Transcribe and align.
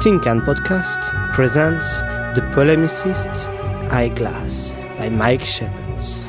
Tin 0.00 0.20
Can 0.20 0.40
Podcast 0.42 1.32
presents 1.32 1.98
The 2.34 2.42
Polemicist's 2.54 3.48
Eyeglass 3.90 4.72
by 4.98 5.08
Mike 5.08 5.40
Shephards. 5.40 6.24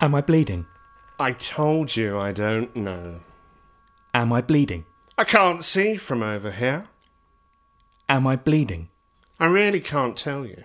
Am 0.00 0.14
I 0.14 0.20
bleeding? 0.20 0.66
I 1.18 1.32
told 1.32 1.94
you 1.94 2.18
I 2.18 2.32
don't 2.32 2.74
know. 2.74 3.20
Am 4.14 4.32
I 4.32 4.40
bleeding? 4.40 4.84
I 5.16 5.24
can't 5.24 5.62
see 5.64 5.96
from 5.96 6.22
over 6.22 6.50
here. 6.50 6.84
Am 8.08 8.26
I 8.26 8.36
bleeding? 8.36 8.88
I 9.42 9.46
really 9.46 9.80
can't 9.80 10.16
tell 10.16 10.46
you. 10.46 10.62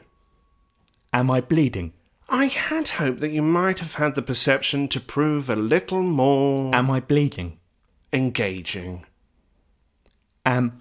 Am 1.11 1.31
I 1.31 1.41
bleeding? 1.41 1.93
I 2.29 2.45
had 2.45 2.89
hoped 2.89 3.21
that 3.21 3.31
you 3.31 3.41
might 3.41 3.79
have 3.79 3.95
had 3.95 4.13
the 4.13 4.21
perception 4.21 4.87
to 4.89 4.99
prove 4.99 5.49
a 5.49 5.55
little 5.55 6.03
more 6.03 6.75
Am 6.75 6.91
I 6.91 6.99
bleeding? 6.99 7.57
engaging. 8.13 9.03
Am. 10.45 10.79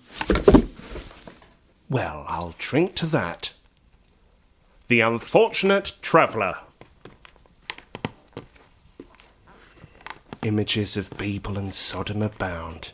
Well, 1.88 2.26
I'll 2.28 2.54
drink 2.58 2.96
to 2.96 3.06
that. 3.06 3.54
The 4.88 5.00
Unfortunate 5.00 5.92
Traveller. 6.02 6.58
Images 10.42 10.98
of 10.98 11.16
people 11.16 11.56
and 11.56 11.74
Sodom 11.74 12.20
abound. 12.20 12.90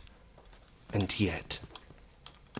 And 0.93 1.19
yet, 1.19 1.59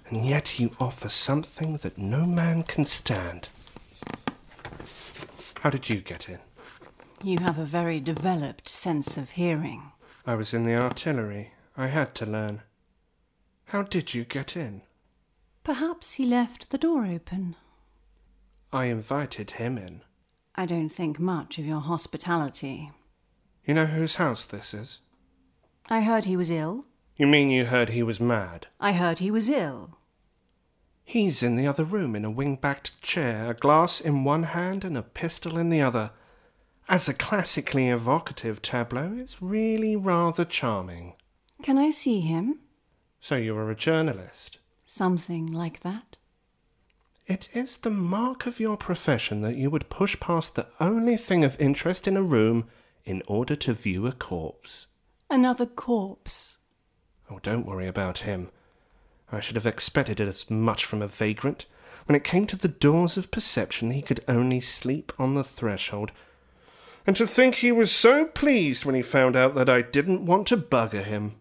and 0.10 0.26
yet 0.26 0.60
you 0.60 0.72
offer 0.80 1.10
something 1.10 1.78
that 1.78 1.98
no 1.98 2.26
man 2.26 2.64
can 2.64 2.86
stand. 2.86 3.48
How 5.62 5.70
did 5.70 5.90
you 5.90 6.02
get 6.02 6.28
in? 6.28 6.40
You 7.24 7.40
have 7.40 7.58
a 7.58 7.66
very 7.66 8.00
developed 8.00 8.68
sense 8.68 9.16
of 9.16 9.32
hearing. 9.32 9.92
I 10.26 10.36
was 10.36 10.54
in 10.54 10.66
the 10.66 10.76
artillery. 10.76 11.52
I 11.78 11.88
had 11.88 12.14
to 12.16 12.26
learn. 12.26 12.62
How 13.66 13.84
did 13.84 14.14
you 14.14 14.26
get 14.26 14.56
in? 14.58 14.82
Perhaps 15.64 16.14
he 16.14 16.26
left 16.26 16.70
the 16.70 16.78
door 16.78 17.06
open. 17.06 17.56
I 18.74 18.86
invited 18.86 19.52
him 19.52 19.78
in. 19.78 20.02
I 20.56 20.66
don't 20.66 20.90
think 20.90 21.20
much 21.20 21.58
of 21.58 21.66
your 21.66 21.80
hospitality. 21.80 22.92
You 23.66 23.74
know 23.74 23.86
whose 23.86 24.16
house 24.16 24.46
this 24.46 24.74
is? 24.74 25.00
I 25.90 26.02
heard 26.02 26.26
he 26.26 26.36
was 26.36 26.50
ill. 26.50 26.86
You 27.16 27.28
mean 27.28 27.50
you 27.50 27.66
heard 27.66 27.90
he 27.90 28.04
was 28.04 28.20
mad? 28.20 28.68
I 28.80 28.94
heard 28.94 29.20
he 29.20 29.32
was 29.32 29.48
ill. 29.50 29.98
He's 31.06 31.44
in 31.44 31.56
the 31.56 31.68
other 31.68 31.84
room 31.84 32.16
in 32.16 32.26
a 32.26 32.32
wing 32.32 32.56
backed 32.56 33.00
chair, 33.02 33.52
a 33.52 33.54
glass 33.54 34.00
in 34.00 34.24
one 34.24 34.44
hand 34.44 34.84
and 34.84 34.98
a 34.98 35.02
pistol 35.02 35.58
in 35.58 35.70
the 35.70 35.82
other. 35.82 36.12
As 36.90 37.08
a 37.08 37.14
classically 37.14 37.88
evocative 37.88 38.62
tableau, 38.62 39.16
it's 39.18 39.42
really 39.42 39.96
rather 39.96 40.46
charming. 40.46 41.14
Can 41.62 41.78
I 41.78 41.92
see 41.92 42.22
him? 42.22 42.60
So 43.20 43.36
you 43.36 43.56
are 43.56 43.72
a 43.72 43.76
journalist? 43.76 44.60
Something 44.86 45.48
like 45.48 45.82
that. 45.82 46.18
It 47.26 47.48
is 47.54 47.78
the 47.78 47.90
mark 47.90 48.46
of 48.46 48.60
your 48.60 48.76
profession 48.76 49.42
that 49.42 49.56
you 49.56 49.70
would 49.70 49.90
push 49.90 50.20
past 50.20 50.56
the 50.56 50.68
only 50.80 51.16
thing 51.16 51.46
of 51.46 51.60
interest 51.60 52.08
in 52.08 52.18
a 52.18 52.22
room 52.22 52.68
in 53.06 53.24
order 53.28 53.56
to 53.56 53.74
view 53.74 54.08
a 54.08 54.12
corpse. 54.12 54.88
Another 55.30 55.66
corpse. 55.66 56.58
Oh, 57.30 57.40
don't 57.42 57.66
worry 57.66 57.88
about 57.88 58.20
him. 58.20 58.50
I 59.32 59.40
should 59.40 59.56
have 59.56 59.66
expected 59.66 60.20
it 60.20 60.28
as 60.28 60.50
much 60.50 60.86
from 60.86 61.02
a 61.02 61.08
vagrant. 61.08 61.66
When 62.06 62.16
it 62.16 62.24
came 62.24 62.46
to 62.48 62.58
the 62.58 62.68
doors 62.68 63.18
of 63.18 63.32
perception, 63.32 63.92
he 63.92 64.02
could 64.02 64.24
only 64.28 64.60
sleep 64.60 65.14
on 65.18 65.36
the 65.36 65.44
threshold. 65.44 66.12
And 67.06 67.16
to 67.16 67.28
think 67.28 67.56
he 67.56 67.72
was 67.72 67.92
so 67.92 68.26
pleased 68.26 68.86
when 68.86 68.96
he 68.96 69.02
found 69.02 69.36
out 69.36 69.56
that 69.56 69.70
I 69.70 69.82
didn't 69.82 70.26
want 70.26 70.48
to 70.48 70.58
bugger 70.58 71.04
him. 71.04 71.36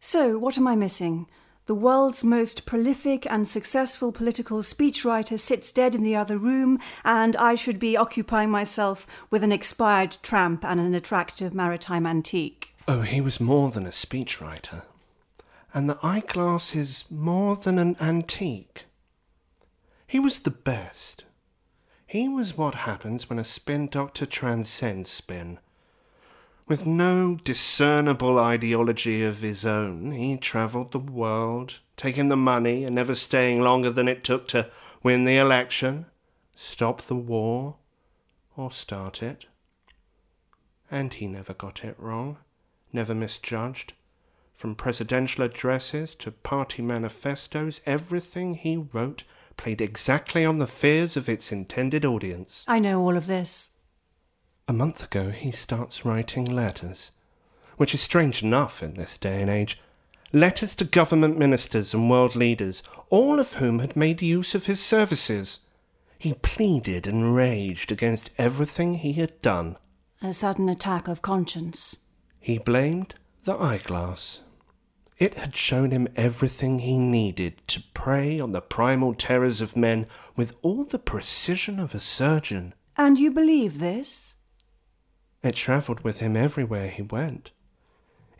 So, 0.00 0.38
what 0.38 0.58
am 0.58 0.66
I 0.66 0.76
missing? 0.76 1.26
The 1.66 1.74
world's 1.74 2.22
most 2.22 2.66
prolific 2.66 3.26
and 3.30 3.48
successful 3.48 4.12
political 4.12 4.58
speechwriter 4.58 5.40
sits 5.40 5.72
dead 5.72 5.94
in 5.94 6.02
the 6.02 6.14
other 6.14 6.36
room, 6.36 6.78
and 7.04 7.34
I 7.36 7.54
should 7.54 7.78
be 7.78 7.96
occupying 7.96 8.50
myself 8.50 9.06
with 9.30 9.42
an 9.42 9.52
expired 9.52 10.18
tramp 10.22 10.62
and 10.64 10.78
an 10.78 10.94
attractive 10.94 11.54
maritime 11.54 12.06
antique. 12.06 12.74
Oh, 12.86 13.00
he 13.00 13.22
was 13.22 13.40
more 13.40 13.70
than 13.70 13.86
a 13.86 13.90
speechwriter. 13.90 14.82
And 15.74 15.90
the 15.90 15.98
eyeglass 16.04 16.76
is 16.76 17.04
more 17.10 17.56
than 17.56 17.80
an 17.80 17.96
antique. 18.00 18.84
He 20.06 20.20
was 20.20 20.38
the 20.38 20.52
best. 20.52 21.24
He 22.06 22.28
was 22.28 22.56
what 22.56 22.76
happens 22.76 23.28
when 23.28 23.40
a 23.40 23.44
spin 23.44 23.88
doctor 23.88 24.24
transcends 24.24 25.10
spin. 25.10 25.58
With 26.68 26.86
no 26.86 27.34
discernible 27.42 28.38
ideology 28.38 29.24
of 29.24 29.40
his 29.40 29.66
own, 29.66 30.12
he 30.12 30.36
travelled 30.36 30.92
the 30.92 31.00
world, 31.00 31.80
taking 31.96 32.28
the 32.28 32.36
money 32.36 32.84
and 32.84 32.94
never 32.94 33.16
staying 33.16 33.60
longer 33.60 33.90
than 33.90 34.06
it 34.06 34.22
took 34.22 34.46
to 34.48 34.70
win 35.02 35.24
the 35.24 35.38
election, 35.38 36.06
stop 36.54 37.02
the 37.02 37.16
war, 37.16 37.74
or 38.56 38.70
start 38.70 39.24
it. 39.24 39.46
And 40.88 41.12
he 41.12 41.26
never 41.26 41.52
got 41.52 41.84
it 41.84 41.96
wrong, 41.98 42.38
never 42.92 43.14
misjudged. 43.14 43.92
From 44.54 44.76
presidential 44.76 45.44
addresses 45.44 46.14
to 46.14 46.30
party 46.30 46.80
manifestos, 46.80 47.80
everything 47.84 48.54
he 48.54 48.76
wrote 48.76 49.24
played 49.56 49.80
exactly 49.80 50.44
on 50.44 50.58
the 50.58 50.66
fears 50.66 51.16
of 51.16 51.28
its 51.28 51.52
intended 51.52 52.04
audience. 52.04 52.64
I 52.66 52.78
know 52.78 53.00
all 53.00 53.16
of 53.16 53.26
this. 53.26 53.72
A 54.66 54.72
month 54.72 55.02
ago, 55.04 55.30
he 55.30 55.50
starts 55.50 56.06
writing 56.06 56.44
letters, 56.46 57.10
which 57.76 57.94
is 57.94 58.00
strange 58.00 58.42
enough 58.42 58.82
in 58.82 58.94
this 58.94 59.18
day 59.18 59.42
and 59.42 59.50
age. 59.50 59.80
Letters 60.32 60.74
to 60.76 60.84
government 60.84 61.36
ministers 61.36 61.92
and 61.92 62.08
world 62.08 62.34
leaders, 62.34 62.82
all 63.10 63.38
of 63.38 63.54
whom 63.54 63.80
had 63.80 63.96
made 63.96 64.22
use 64.22 64.54
of 64.54 64.66
his 64.66 64.80
services. 64.80 65.58
He 66.18 66.32
pleaded 66.32 67.06
and 67.06 67.36
raged 67.36 67.92
against 67.92 68.30
everything 68.38 68.94
he 68.94 69.12
had 69.12 69.42
done. 69.42 69.76
A 70.22 70.32
sudden 70.32 70.68
attack 70.68 71.06
of 71.08 71.22
conscience. 71.22 71.96
He 72.40 72.56
blamed 72.56 73.16
the 73.44 73.56
eyeglass. 73.56 74.40
It 75.18 75.34
had 75.34 75.56
shown 75.56 75.90
him 75.92 76.08
everything 76.16 76.80
he 76.80 76.98
needed 76.98 77.66
to 77.68 77.82
prey 77.94 78.40
on 78.40 78.52
the 78.52 78.60
primal 78.60 79.14
terrors 79.14 79.60
of 79.60 79.76
men 79.76 80.06
with 80.34 80.54
all 80.62 80.84
the 80.84 80.98
precision 80.98 81.78
of 81.78 81.94
a 81.94 82.00
surgeon. 82.00 82.74
And 82.96 83.18
you 83.18 83.30
believe 83.30 83.78
this? 83.78 84.34
It 85.42 85.54
travelled 85.54 86.00
with 86.00 86.18
him 86.18 86.36
everywhere 86.36 86.88
he 86.88 87.02
went. 87.02 87.52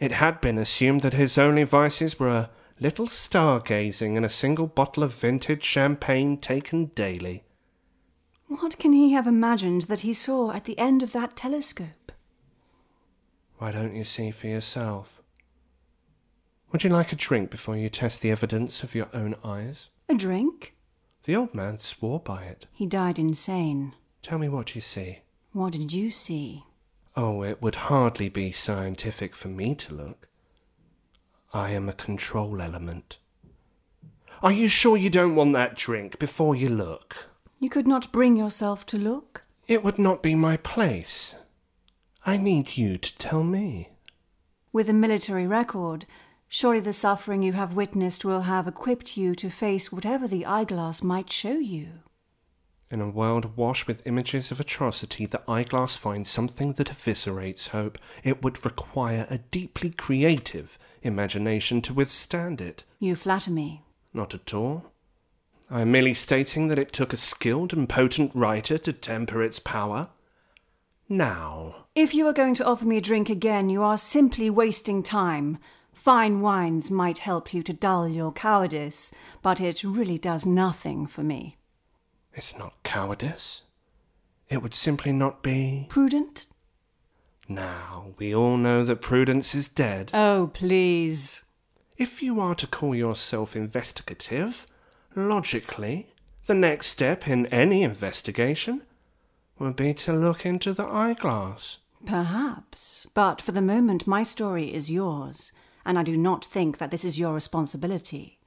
It 0.01 0.13
had 0.13 0.41
been 0.41 0.59
assumed 0.59 1.03
that 1.03 1.15
his 1.15 1.39
only 1.39 1.63
vices 1.63 2.19
were 2.19 2.29
a 2.29 2.51
little 2.81 3.07
stargazing 3.07 4.17
and 4.17 4.27
a 4.27 4.31
single 4.31 4.67
bottle 4.67 5.05
of 5.05 5.15
vintage 5.15 5.63
champagne 5.63 6.37
taken 6.39 6.87
daily. 6.87 7.45
What 8.49 8.79
can 8.79 8.93
he 8.93 9.13
have 9.13 9.27
imagined 9.27 9.83
that 9.83 10.01
he 10.01 10.13
saw 10.13 10.51
at 10.51 10.65
the 10.65 10.79
end 10.79 11.03
of 11.03 11.13
that 11.13 11.37
telescope? 11.37 12.13
Why 13.59 13.71
don't 13.71 13.95
you 13.95 14.05
see 14.05 14.33
for 14.33 14.49
yourself? 14.49 15.23
Would 16.75 16.83
you 16.83 16.91
like 16.91 17.13
a 17.13 17.17
drink 17.17 17.51
before 17.51 17.77
you 17.77 17.89
test 17.89 18.21
the 18.21 18.33
evidence 18.33 18.83
of 18.83 18.97
your 18.97 19.07
own 19.15 19.37
eyes? 19.45 19.91
A 20.09 20.15
drink? 20.17 20.75
The 21.23 21.37
old 21.37 21.55
man 21.55 21.79
swore 21.79 22.19
by 22.19 22.47
it. 22.47 22.67
He 22.73 22.85
died 22.85 23.17
insane. 23.17 23.95
Tell 24.23 24.41
me 24.41 24.49
what 24.49 24.75
you 24.75 24.81
see. 24.81 25.21
What 25.53 25.75
did 25.75 25.93
you 25.93 26.11
see? 26.11 26.65
Oh, 27.17 27.45
it 27.45 27.63
would 27.63 27.77
hardly 27.77 28.29
be 28.29 28.51
scientific 28.51 29.37
for 29.37 29.47
me 29.47 29.77
to 29.77 29.95
look. 29.95 30.27
I 31.53 31.71
am 31.71 31.89
a 31.89 31.93
control 31.93 32.61
element. 32.61 33.19
Are 34.43 34.51
you 34.51 34.69
sure 34.69 34.97
you 34.97 35.11
don't 35.11 35.37
want 35.37 35.53
that 35.53 35.77
drink 35.77 36.19
before 36.19 36.57
you 36.57 36.71
look? 36.71 37.29
You 37.61 37.71
could 37.71 37.87
not 37.87 38.11
bring 38.11 38.35
yourself 38.37 38.85
to 38.87 38.99
look? 38.99 39.45
It 39.69 39.85
would 39.85 40.01
not 40.01 40.25
be 40.25 40.35
my 40.35 40.57
place. 40.57 41.37
I 42.27 42.37
need 42.37 42.77
you 42.77 42.99
to 42.99 43.17
tell 43.19 43.45
me. 43.45 43.91
With 44.73 44.89
a 44.89 44.93
military 44.93 45.47
record, 45.47 46.07
surely 46.55 46.79
the 46.79 46.93
suffering 46.93 47.43
you 47.43 47.53
have 47.53 47.75
witnessed 47.75 48.25
will 48.25 48.43
have 48.43 48.69
equipped 48.69 49.17
you 49.17 49.35
to 49.35 49.51
face 49.51 49.91
whatever 49.91 50.29
the 50.29 50.47
eyeglass 50.47 51.03
might 51.03 51.33
show 51.33 51.55
you. 51.55 51.89
In 52.93 53.01
a 53.01 53.11
world 53.11 53.57
washed 53.57 53.89
with 53.89 54.07
images 54.07 54.53
of 54.53 54.61
atrocity, 54.61 55.27
the 55.27 55.43
eyeglass 55.51 55.97
finds 55.97 56.31
something 56.31 56.75
that 56.75 56.91
eviscerates 56.91 57.71
hope. 57.71 57.99
It 58.23 58.45
would 58.45 58.65
require 58.65 59.27
a 59.29 59.39
deeply 59.39 59.91
creative 59.91 60.79
imagination 61.03 61.83
to 61.83 61.93
withstand 61.93 62.61
it. 62.61 62.85
You 63.01 63.17
flatter 63.17 63.51
me. 63.51 63.83
Not 64.13 64.33
at 64.33 64.55
all. 64.55 64.93
I 65.69 65.81
am 65.81 65.91
merely 65.91 66.15
stating 66.15 66.69
that 66.69 66.79
it 66.79 66.93
took 66.93 67.13
a 67.13 67.17
skilled 67.17 67.73
and 67.73 67.89
potent 67.89 68.31
writer 68.33 68.79
to 68.79 68.93
temper 68.93 69.43
its 69.43 69.59
power. 69.59 70.11
Now, 71.09 71.87
If 71.97 72.15
you 72.15 72.29
are 72.29 72.33
going 72.33 72.55
to 72.55 72.65
offer 72.65 72.85
me 72.85 72.99
a 72.99 73.01
drink 73.01 73.29
again, 73.29 73.69
you 73.71 73.83
are 73.83 73.99
simply 73.99 74.51
wasting 74.51 75.03
time. 75.03 75.59
Fine 75.95 76.41
wines 76.41 76.91
might 76.91 77.19
help 77.19 77.55
you 77.55 77.63
to 77.63 77.73
dull 77.73 78.07
your 78.09 78.33
cowardice, 78.33 79.11
but 79.41 79.61
it 79.61 79.83
really 79.83 80.19
does 80.19 80.45
nothing 80.45 81.07
for 81.07 81.23
me. 81.23 81.57
It's 82.35 82.57
not 82.59 82.83
cowardice. 82.83 83.63
It 84.51 84.63
would 84.63 84.75
simply 84.75 85.13
not 85.13 85.43
be. 85.43 85.87
Prudent? 85.89 86.47
Now, 87.49 88.15
we 88.19 88.35
all 88.35 88.57
know 88.57 88.85
that 88.85 89.01
prudence 89.01 89.55
is 89.55 89.69
dead. 89.69 90.11
Oh, 90.13 90.51
please. 90.53 91.43
If 91.97 92.23
you 92.23 92.41
are 92.41 92.55
to 92.57 92.67
call 92.67 92.95
yourself 92.95 93.55
investigative, 93.55 94.67
logically, 95.15 96.13
the 96.47 96.55
next 96.55 96.89
step 96.89 97.29
in 97.29 97.47
any 97.47 97.83
investigation 97.83 98.83
would 99.59 99.77
be 99.77 99.95
to 99.95 100.13
look 100.13 100.45
into 100.45 100.73
the 100.73 100.85
eyeglass. 100.85 101.79
Perhaps. 102.05 103.07
But 103.15 103.41
for 103.41 103.53
the 103.53 103.63
moment, 103.63 104.07
my 104.07 104.23
story 104.23 104.75
is 104.75 104.91
yours, 104.91 105.53
and 105.85 105.99
I 105.99 106.03
do 106.03 106.17
not 106.17 106.45
think 106.45 106.79
that 106.79 106.91
this 106.91 107.05
is 107.05 107.19
your 107.19 107.35
responsibility. 107.35 108.39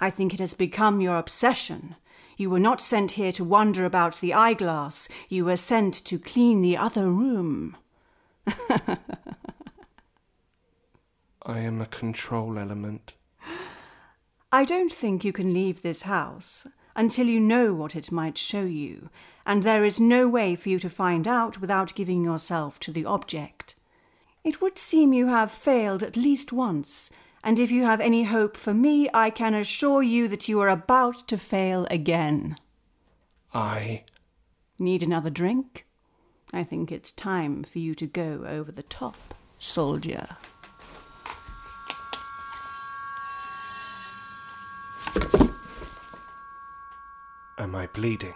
I 0.00 0.10
think 0.10 0.34
it 0.34 0.40
has 0.40 0.54
become 0.54 1.00
your 1.00 1.16
obsession. 1.16 1.96
You 2.36 2.50
were 2.50 2.60
not 2.60 2.80
sent 2.80 3.12
here 3.12 3.32
to 3.32 3.44
wander 3.44 3.84
about 3.84 4.20
the 4.20 4.34
eyeglass, 4.34 5.08
you 5.28 5.44
were 5.44 5.56
sent 5.56 5.94
to 6.06 6.18
clean 6.18 6.60
the 6.62 6.76
other 6.76 7.10
room. 7.10 7.76
I 11.44 11.60
am 11.60 11.80
a 11.80 11.86
control 11.86 12.58
element. 12.58 13.14
I 14.52 14.64
don't 14.64 14.92
think 14.92 15.24
you 15.24 15.32
can 15.32 15.54
leave 15.54 15.82
this 15.82 16.02
house 16.02 16.66
until 16.94 17.26
you 17.26 17.40
know 17.40 17.72
what 17.72 17.96
it 17.96 18.12
might 18.12 18.36
show 18.36 18.64
you, 18.64 19.08
and 19.46 19.62
there 19.62 19.84
is 19.84 19.98
no 19.98 20.28
way 20.28 20.54
for 20.54 20.68
you 20.68 20.78
to 20.78 20.90
find 20.90 21.26
out 21.26 21.60
without 21.60 21.94
giving 21.94 22.24
yourself 22.24 22.78
to 22.80 22.92
the 22.92 23.04
object. 23.04 23.74
It 24.44 24.60
would 24.60 24.76
seem 24.76 25.12
you 25.12 25.28
have 25.28 25.52
failed 25.52 26.02
at 26.02 26.16
least 26.16 26.52
once, 26.52 27.10
and 27.44 27.58
if 27.60 27.70
you 27.70 27.84
have 27.84 28.00
any 28.00 28.24
hope 28.24 28.56
for 28.56 28.74
me, 28.74 29.08
I 29.14 29.30
can 29.30 29.54
assure 29.54 30.02
you 30.02 30.26
that 30.28 30.48
you 30.48 30.60
are 30.60 30.68
about 30.68 31.28
to 31.28 31.38
fail 31.38 31.86
again. 31.90 32.56
I. 33.54 34.04
Need 34.78 35.02
another 35.02 35.30
drink? 35.30 35.86
I 36.52 36.64
think 36.64 36.90
it's 36.90 37.12
time 37.12 37.62
for 37.62 37.78
you 37.78 37.94
to 37.94 38.06
go 38.06 38.44
over 38.46 38.72
the 38.72 38.82
top, 38.82 39.34
soldier. 39.58 40.36
Am 47.58 47.76
I 47.76 47.86
bleeding? 47.86 48.34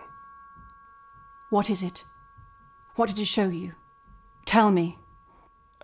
What 1.50 1.68
is 1.68 1.82
it? 1.82 2.04
What 2.94 3.08
did 3.08 3.18
it 3.18 3.26
show 3.26 3.48
you? 3.48 3.72
Tell 4.44 4.70
me. 4.70 4.98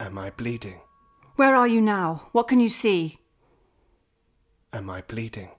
Am 0.02 0.18
I 0.18 0.30
bleeding? 0.30 0.80
Where 1.36 1.54
are 1.54 1.68
you 1.68 1.80
now? 1.80 2.26
What 2.32 2.48
can 2.48 2.58
you 2.58 2.68
see? 2.68 3.20
Am 4.72 4.90
I 4.90 5.00
bleeding? 5.02 5.50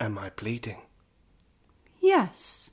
Am 0.00 0.18
I 0.18 0.30
bleeding? 0.30 0.78
Yes. 2.00 2.70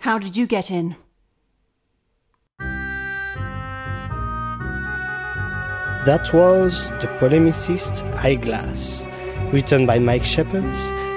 How 0.00 0.18
did 0.18 0.36
you 0.36 0.46
get 0.46 0.70
in? 0.70 0.96
That 6.04 6.28
was 6.34 6.90
The 7.00 7.06
Polemicist 7.18 8.04
Eyeglass, 8.16 9.06
written 9.50 9.86
by 9.86 9.98
Mike 9.98 10.26
Shephard, 10.26 10.74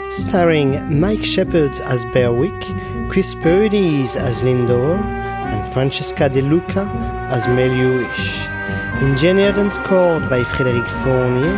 starring 0.10 1.00
Mike 1.00 1.24
Shephard 1.24 1.80
as 1.82 2.06
Berwick, 2.06 2.62
Chris 3.10 3.34
Paradis 3.36 4.16
as 4.16 4.42
Lindor, 4.42 4.98
and 5.00 5.74
Francesca 5.74 6.30
De 6.30 6.42
Luca 6.42 6.86
as 7.32 7.46
Meliuish. 7.48 8.50
Engineered 9.02 9.58
and 9.58 9.74
scored 9.74 10.30
by 10.30 10.42
Frédéric 10.42 10.88
Fournier, 11.04 11.56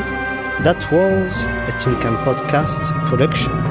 that 0.63 0.91
was 0.91 1.44
a 1.44 1.77
Tin 1.79 1.99
Can 1.99 2.15
Podcast 2.25 3.07
production. 3.07 3.66